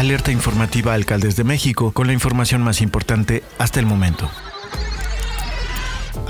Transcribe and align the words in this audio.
Alerta 0.00 0.32
informativa 0.32 0.94
Alcaldes 0.94 1.36
de 1.36 1.44
México 1.44 1.92
con 1.92 2.06
la 2.06 2.14
información 2.14 2.62
más 2.62 2.80
importante 2.80 3.42
hasta 3.58 3.80
el 3.80 3.84
momento. 3.84 4.30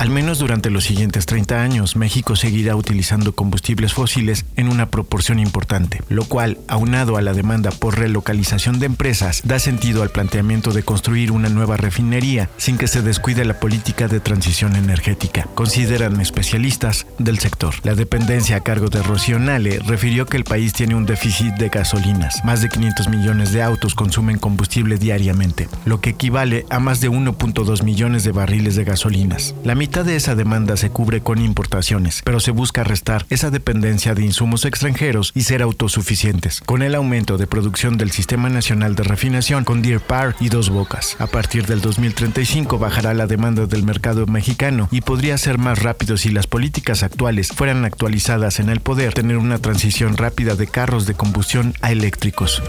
Al 0.01 0.09
menos 0.09 0.39
durante 0.39 0.71
los 0.71 0.85
siguientes 0.85 1.27
30 1.27 1.61
años, 1.61 1.95
México 1.95 2.35
seguirá 2.35 2.75
utilizando 2.75 3.35
combustibles 3.35 3.93
fósiles 3.93 4.47
en 4.57 4.71
una 4.71 4.87
proporción 4.89 5.39
importante, 5.39 6.01
lo 6.09 6.25
cual, 6.25 6.57
aunado 6.69 7.19
a 7.19 7.21
la 7.21 7.35
demanda 7.35 7.71
por 7.71 7.99
relocalización 7.99 8.79
de 8.79 8.87
empresas, 8.87 9.43
da 9.45 9.59
sentido 9.59 10.03
al 10.03 10.09
planteamiento 10.09 10.73
de 10.73 10.85
construir 10.85 11.31
una 11.33 11.51
nueva 11.51 11.77
refinería 11.77 12.49
sin 12.57 12.79
que 12.79 12.89
se 12.89 13.03
descuide 13.03 13.45
la 13.45 13.61
política 13.61 14.09
de 14.09 14.21
transición 14.21 14.75
energética, 14.75 15.47
consideran 15.55 16.19
especialistas 16.19 17.07
del 17.19 17.39
sector. 17.39 17.75
La 17.83 17.95
dependencia 17.95 18.57
a 18.57 18.61
cargo 18.61 18.89
de 18.89 19.03
Rocío 19.03 19.39
Nale 19.39 19.81
refirió 19.81 20.25
que 20.25 20.39
el 20.39 20.45
país 20.45 20.73
tiene 20.73 20.95
un 20.95 21.05
déficit 21.05 21.53
de 21.57 21.69
gasolinas. 21.69 22.43
Más 22.43 22.63
de 22.63 22.71
500 22.71 23.09
millones 23.09 23.53
de 23.53 23.63
autos 23.63 23.95
consumen 23.95 24.39
combustible 24.39 24.97
diariamente, 24.97 25.69
lo 25.85 26.01
que 26.01 26.09
equivale 26.09 26.65
a 26.71 26.79
más 26.79 27.03
de 27.03 27.11
1.2 27.11 27.83
millones 27.83 28.25
de 28.25 28.33
barriles 28.33 28.77
de 28.77 28.85
gasolinas. 28.85 29.55
La 29.63 29.75
de 29.91 30.15
esa 30.15 30.37
demanda 30.37 30.77
se 30.77 30.91
cubre 30.91 31.21
con 31.21 31.41
importaciones, 31.41 32.23
pero 32.25 32.39
se 32.39 32.53
busca 32.53 32.85
restar 32.85 33.27
esa 33.29 33.51
dependencia 33.51 34.15
de 34.15 34.25
insumos 34.25 34.65
extranjeros 34.65 35.33
y 35.35 35.43
ser 35.43 35.63
autosuficientes, 35.63 36.61
con 36.65 36.83
el 36.83 36.95
aumento 36.95 37.37
de 37.37 37.49
producción 37.49 37.99
del 37.99 38.13
Sistema 38.13 38.49
Nacional 38.49 38.95
de 38.95 39.03
Refinación 39.03 39.65
con 39.65 39.83
Deer 39.83 40.01
Park 40.01 40.37
y 40.39 40.49
Dos 40.49 40.71
Bocas. 40.71 41.17
A 41.19 41.27
partir 41.27 41.67
del 41.67 41.81
2035 41.81 42.79
bajará 42.79 43.15
la 43.15 43.27
demanda 43.27 43.67
del 43.67 43.83
mercado 43.83 44.27
mexicano 44.27 44.89
y 44.93 45.01
podría 45.01 45.37
ser 45.37 45.59
más 45.59 45.83
rápido 45.83 46.17
si 46.17 46.31
las 46.31 46.47
políticas 46.47 47.03
actuales 47.03 47.49
fueran 47.49 47.85
actualizadas 47.85 48.61
en 48.61 48.69
el 48.69 48.79
poder, 48.81 49.13
tener 49.13 49.39
una 49.39 49.59
transición 49.59 50.17
rápida 50.17 50.55
de 50.55 50.69
carros 50.69 51.07
de 51.07 51.15
combustión 51.15 51.75
a 51.83 51.91
eléctricos. 51.91 52.63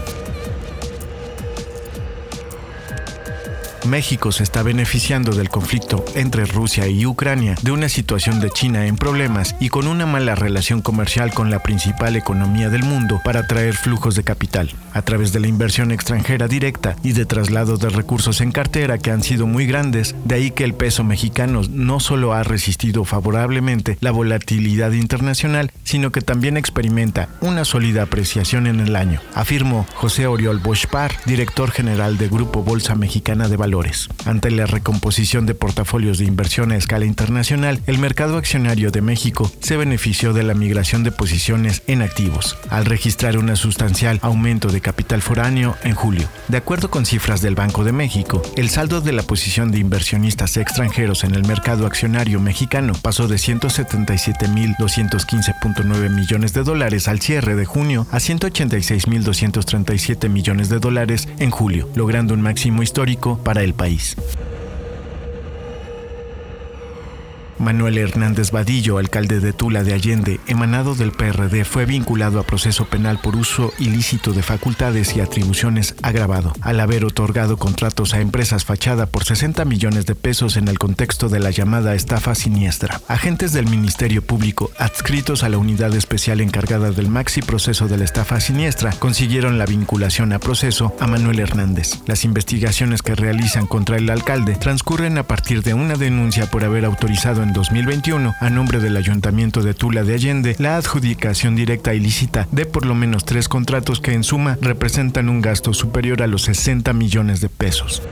México 3.86 4.30
se 4.30 4.44
está 4.44 4.62
beneficiando 4.62 5.32
del 5.32 5.48
conflicto 5.48 6.04
entre 6.14 6.44
Rusia 6.44 6.86
y 6.86 7.04
Ucrania, 7.04 7.56
de 7.62 7.72
una 7.72 7.88
situación 7.88 8.38
de 8.38 8.50
China 8.50 8.86
en 8.86 8.96
problemas 8.96 9.56
y 9.58 9.70
con 9.70 9.88
una 9.88 10.06
mala 10.06 10.36
relación 10.36 10.82
comercial 10.82 11.34
con 11.34 11.50
la 11.50 11.58
principal 11.58 12.14
economía 12.14 12.68
del 12.68 12.84
mundo 12.84 13.20
para 13.24 13.40
atraer 13.40 13.74
flujos 13.74 14.14
de 14.14 14.22
capital, 14.22 14.70
a 14.92 15.02
través 15.02 15.32
de 15.32 15.40
la 15.40 15.48
inversión 15.48 15.90
extranjera 15.90 16.46
directa 16.46 16.94
y 17.02 17.12
de 17.12 17.26
traslado 17.26 17.76
de 17.76 17.88
recursos 17.88 18.40
en 18.40 18.52
cartera 18.52 18.98
que 18.98 19.10
han 19.10 19.22
sido 19.22 19.46
muy 19.46 19.66
grandes, 19.66 20.14
de 20.24 20.36
ahí 20.36 20.50
que 20.52 20.64
el 20.64 20.74
peso 20.74 21.02
mexicano 21.02 21.62
no 21.68 21.98
solo 21.98 22.34
ha 22.34 22.44
resistido 22.44 23.04
favorablemente 23.04 23.98
la 24.00 24.12
volatilidad 24.12 24.92
internacional, 24.92 25.72
sino 25.82 26.12
que 26.12 26.20
también 26.20 26.56
experimenta 26.56 27.28
una 27.40 27.64
sólida 27.64 28.04
apreciación 28.04 28.68
en 28.68 28.78
el 28.78 28.94
año, 28.94 29.20
afirmó 29.34 29.86
José 29.94 30.28
Oriol 30.28 30.58
Boschpar, 30.58 31.12
director 31.26 31.72
general 31.72 32.16
de 32.16 32.28
Grupo 32.28 32.62
Bolsa 32.62 32.94
Mexicana 32.94 33.48
de 33.48 33.56
Valores 33.56 33.71
ante 34.26 34.50
la 34.50 34.66
recomposición 34.66 35.46
de 35.46 35.54
portafolios 35.54 36.18
de 36.18 36.26
inversión 36.26 36.72
a 36.72 36.76
escala 36.76 37.06
internacional, 37.06 37.80
el 37.86 37.96
mercado 37.96 38.36
accionario 38.36 38.90
de 38.90 39.00
México 39.00 39.50
se 39.60 39.78
benefició 39.78 40.34
de 40.34 40.42
la 40.42 40.52
migración 40.52 41.04
de 41.04 41.10
posiciones 41.10 41.82
en 41.86 42.02
activos, 42.02 42.58
al 42.68 42.84
registrar 42.84 43.38
un 43.38 43.56
sustancial 43.56 44.18
aumento 44.20 44.68
de 44.68 44.82
capital 44.82 45.22
foráneo 45.22 45.74
en 45.84 45.94
julio. 45.94 46.28
De 46.48 46.58
acuerdo 46.58 46.90
con 46.90 47.06
cifras 47.06 47.40
del 47.40 47.54
Banco 47.54 47.82
de 47.82 47.92
México, 47.92 48.42
el 48.56 48.68
saldo 48.68 49.00
de 49.00 49.12
la 49.12 49.22
posición 49.22 49.72
de 49.72 49.78
inversionistas 49.78 50.58
extranjeros 50.58 51.24
en 51.24 51.34
el 51.34 51.46
mercado 51.46 51.86
accionario 51.86 52.40
mexicano 52.40 52.92
pasó 53.00 53.26
de 53.26 53.36
177.215.9 53.36 56.10
millones 56.10 56.52
de 56.52 56.62
dólares 56.62 57.08
al 57.08 57.20
cierre 57.20 57.56
de 57.56 57.64
junio 57.64 58.06
a 58.10 58.18
186.237 58.18 60.28
millones 60.28 60.68
de 60.68 60.78
dólares 60.78 61.26
en 61.38 61.50
julio, 61.50 61.88
logrando 61.94 62.34
un 62.34 62.42
máximo 62.42 62.82
histórico 62.82 63.38
para 63.38 63.61
el 63.62 63.74
país. 63.74 64.16
Manuel 67.62 67.96
Hernández 67.96 68.50
Vadillo, 68.50 68.98
alcalde 68.98 69.38
de 69.38 69.52
Tula 69.52 69.84
de 69.84 69.94
Allende, 69.94 70.40
emanado 70.48 70.96
del 70.96 71.12
PRD, 71.12 71.64
fue 71.64 71.86
vinculado 71.86 72.40
a 72.40 72.42
proceso 72.42 72.86
penal 72.86 73.20
por 73.22 73.36
uso 73.36 73.72
ilícito 73.78 74.32
de 74.32 74.42
facultades 74.42 75.16
y 75.16 75.20
atribuciones 75.20 75.94
agravado, 76.02 76.52
al 76.60 76.80
haber 76.80 77.04
otorgado 77.04 77.56
contratos 77.56 78.14
a 78.14 78.20
empresas 78.20 78.64
fachada 78.64 79.06
por 79.06 79.24
60 79.24 79.64
millones 79.64 80.06
de 80.06 80.16
pesos 80.16 80.56
en 80.56 80.66
el 80.66 80.78
contexto 80.78 81.28
de 81.28 81.38
la 81.38 81.50
llamada 81.50 81.94
estafa 81.94 82.34
siniestra. 82.34 83.00
Agentes 83.06 83.52
del 83.52 83.68
Ministerio 83.68 84.22
Público, 84.22 84.70
adscritos 84.78 85.44
a 85.44 85.48
la 85.48 85.58
unidad 85.58 85.94
especial 85.94 86.40
encargada 86.40 86.90
del 86.90 87.08
maxi 87.08 87.42
proceso 87.42 87.86
de 87.86 87.96
la 87.96 88.04
estafa 88.04 88.40
siniestra, 88.40 88.90
consiguieron 88.98 89.58
la 89.58 89.66
vinculación 89.66 90.32
a 90.32 90.40
proceso 90.40 90.96
a 90.98 91.06
Manuel 91.06 91.38
Hernández. 91.38 92.00
Las 92.06 92.24
investigaciones 92.24 93.02
que 93.02 93.14
realizan 93.14 93.68
contra 93.68 93.98
el 93.98 94.10
alcalde 94.10 94.56
transcurren 94.56 95.16
a 95.18 95.22
partir 95.22 95.62
de 95.62 95.74
una 95.74 95.94
denuncia 95.94 96.50
por 96.50 96.64
haber 96.64 96.84
autorizado 96.84 97.42
en 97.42 97.51
2021 97.52 98.34
a 98.38 98.50
nombre 98.50 98.80
del 98.80 98.96
Ayuntamiento 98.96 99.62
de 99.62 99.74
Tula 99.74 100.04
de 100.04 100.14
Allende 100.14 100.56
la 100.58 100.76
adjudicación 100.76 101.56
directa 101.56 101.94
ilícita 101.94 102.48
de 102.50 102.66
por 102.66 102.86
lo 102.86 102.94
menos 102.94 103.24
tres 103.24 103.48
contratos 103.48 104.00
que 104.00 104.12
en 104.12 104.24
suma 104.24 104.58
representan 104.60 105.28
un 105.28 105.40
gasto 105.40 105.74
superior 105.74 106.22
a 106.22 106.26
los 106.26 106.42
60 106.42 106.92
millones 106.92 107.40
de 107.40 107.48
pesos. 107.48 108.02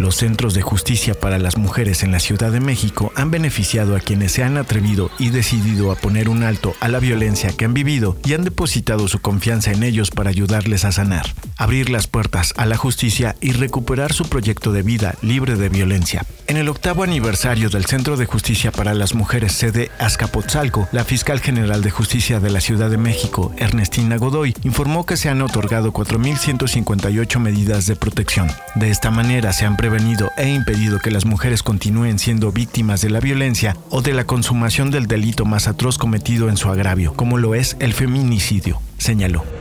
Los 0.00 0.16
centros 0.16 0.54
de 0.54 0.62
justicia 0.62 1.12
para 1.12 1.38
las 1.38 1.58
mujeres 1.58 2.02
en 2.02 2.10
la 2.10 2.20
Ciudad 2.20 2.50
de 2.50 2.60
México 2.60 3.12
han 3.16 3.30
beneficiado 3.30 3.94
a 3.94 4.00
quienes 4.00 4.32
se 4.32 4.42
han 4.42 4.56
atrevido 4.56 5.10
y 5.18 5.28
decidido 5.28 5.92
a 5.92 5.94
poner 5.94 6.30
un 6.30 6.42
alto 6.42 6.74
a 6.80 6.88
la 6.88 7.00
violencia 7.00 7.52
que 7.54 7.66
han 7.66 7.74
vivido 7.74 8.16
y 8.24 8.32
han 8.32 8.44
depositado 8.44 9.08
su 9.08 9.18
confianza 9.20 9.72
en 9.72 9.82
ellos 9.82 10.10
para 10.10 10.30
ayudarles 10.30 10.86
a 10.86 10.92
sanar, 10.92 11.26
abrir 11.60 11.90
las 11.90 12.06
puertas 12.06 12.54
a 12.56 12.64
la 12.64 12.78
justicia 12.78 13.36
y 13.42 13.52
recuperar 13.52 14.14
su 14.14 14.24
proyecto 14.24 14.72
de 14.72 14.82
vida 14.82 15.14
libre 15.20 15.56
de 15.56 15.68
violencia. 15.68 16.24
En 16.46 16.56
el 16.56 16.70
octavo 16.70 17.04
aniversario 17.04 17.68
del 17.68 17.84
Centro 17.84 18.16
de 18.16 18.24
Justicia 18.24 18.72
para 18.72 18.94
las 18.94 19.14
Mujeres 19.14 19.52
sede 19.52 19.90
Azcapotzalco, 19.98 20.88
la 20.90 21.04
fiscal 21.04 21.38
general 21.38 21.82
de 21.82 21.90
justicia 21.90 22.40
de 22.40 22.50
la 22.50 22.62
Ciudad 22.62 22.88
de 22.88 22.96
México, 22.96 23.52
Ernestina 23.58 24.16
Godoy, 24.16 24.56
informó 24.64 25.04
que 25.04 25.18
se 25.18 25.28
han 25.28 25.42
otorgado 25.42 25.92
4.158 25.92 27.38
medidas 27.38 27.86
de 27.86 27.94
protección. 27.94 28.48
De 28.74 28.90
esta 28.90 29.10
manera 29.10 29.52
se 29.52 29.66
han 29.66 29.76
prevenido 29.76 30.30
e 30.38 30.48
impedido 30.48 30.98
que 30.98 31.10
las 31.10 31.26
mujeres 31.26 31.62
continúen 31.62 32.18
siendo 32.18 32.52
víctimas 32.52 33.02
de 33.02 33.10
la 33.10 33.20
violencia 33.20 33.76
o 33.90 34.00
de 34.00 34.14
la 34.14 34.24
consumación 34.24 34.90
del 34.90 35.06
delito 35.06 35.44
más 35.44 35.68
atroz 35.68 35.98
cometido 35.98 36.48
en 36.48 36.56
su 36.56 36.70
agravio, 36.70 37.12
como 37.12 37.36
lo 37.36 37.54
es 37.54 37.76
el 37.80 37.92
feminicidio, 37.92 38.80
señaló. 38.96 39.59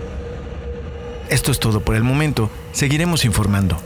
Esto 1.29 1.51
es 1.51 1.59
todo 1.59 1.79
por 1.81 1.95
el 1.95 2.03
momento, 2.03 2.49
seguiremos 2.71 3.23
informando. 3.23 3.77